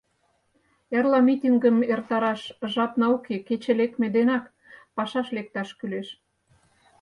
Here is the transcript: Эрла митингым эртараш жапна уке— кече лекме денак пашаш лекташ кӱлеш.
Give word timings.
Эрла 0.97 1.19
митингым 1.27 1.77
эртараш 1.93 2.41
жапна 2.73 3.05
уке— 3.15 3.35
кече 3.47 3.73
лекме 3.79 4.07
денак 4.15 4.45
пашаш 4.95 5.27
лекташ 5.35 5.69
кӱлеш. 5.79 6.07